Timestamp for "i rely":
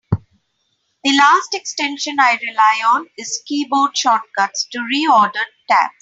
2.19-2.81